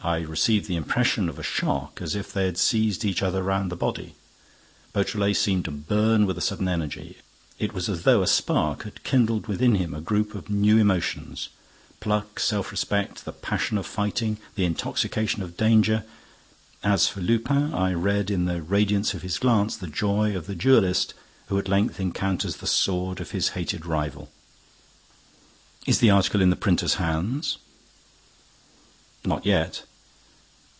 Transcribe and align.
I 0.00 0.18
received 0.18 0.68
the 0.68 0.76
impression 0.76 1.28
of 1.28 1.40
a 1.40 1.42
shock, 1.42 1.98
as 2.00 2.14
if 2.14 2.32
they 2.32 2.44
had 2.46 2.56
seized 2.56 3.04
each 3.04 3.20
other 3.20 3.42
round 3.42 3.68
the 3.68 3.74
body. 3.76 4.14
Beautrelet 4.92 5.36
seemed 5.36 5.64
to 5.64 5.72
burn 5.72 6.24
with 6.24 6.38
a 6.38 6.40
sudden 6.40 6.68
energy. 6.68 7.16
It 7.58 7.74
was 7.74 7.88
as 7.88 8.04
though 8.04 8.22
a 8.22 8.28
spark 8.28 8.84
had 8.84 9.02
kindled 9.02 9.48
within 9.48 9.74
him 9.74 9.94
a 9.94 10.00
group 10.00 10.36
of 10.36 10.48
new 10.48 10.78
emotions: 10.78 11.48
pluck, 11.98 12.38
self 12.38 12.70
respect, 12.70 13.24
the 13.24 13.32
passion 13.32 13.76
of 13.76 13.86
fighting, 13.86 14.36
the 14.54 14.64
intoxication 14.64 15.42
of 15.42 15.56
danger. 15.56 16.04
As 16.84 17.08
for 17.08 17.20
Lupin, 17.20 17.74
I 17.74 17.92
read 17.92 18.30
in 18.30 18.44
the 18.44 18.62
radiance 18.62 19.14
of 19.14 19.22
his 19.22 19.36
glance 19.38 19.74
the 19.74 19.88
joy 19.88 20.34
of 20.36 20.46
the 20.46 20.54
duellist 20.54 21.12
who 21.48 21.58
at 21.58 21.66
length 21.66 21.98
encounters 21.98 22.58
the 22.58 22.68
sword 22.68 23.20
of 23.20 23.32
his 23.32 23.48
hated 23.50 23.84
rival. 23.84 24.30
"Is 25.86 25.98
the 25.98 26.10
article 26.10 26.40
in 26.40 26.50
the 26.50 26.56
printer's 26.56 26.94
hands?" 26.94 27.58
"Not 29.24 29.44
yet." 29.44 29.82